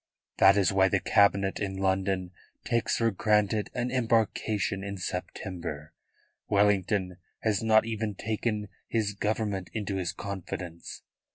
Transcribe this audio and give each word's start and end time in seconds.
That 0.39 0.57
is 0.57 0.73
why 0.73 0.87
the 0.87 0.99
Cabinet 0.99 1.59
in 1.59 1.77
London 1.77 2.31
takes 2.65 2.97
for 2.97 3.11
granted 3.11 3.69
an 3.75 3.91
embarkation 3.91 4.83
in 4.83 4.97
September. 4.97 5.93
Wellington 6.49 7.17
has 7.41 7.61
not 7.61 7.85
even 7.85 8.15
taken 8.15 8.69
his 8.87 9.13
Government 9.13 9.69
into 9.75 9.97
his 9.97 10.11
confidence. 10.11 11.03